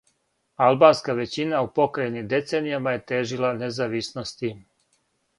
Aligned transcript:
Албанска 0.67 1.13
већина 1.17 1.59
у 1.65 1.67
покрајини 1.75 2.23
деценијама 2.31 2.93
је 2.95 3.01
тежила 3.11 3.51
независности. 3.59 4.51